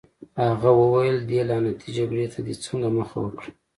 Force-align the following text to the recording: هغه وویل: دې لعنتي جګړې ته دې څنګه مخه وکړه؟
هغه 0.45 0.69
وویل: 0.81 1.17
دې 1.29 1.41
لعنتي 1.49 1.89
جګړې 1.97 2.27
ته 2.33 2.39
دې 2.45 2.53
څنګه 2.65 2.87
مخه 2.97 3.17
وکړه؟ 3.21 3.49